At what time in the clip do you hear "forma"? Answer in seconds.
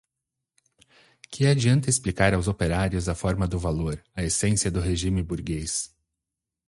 3.13-3.47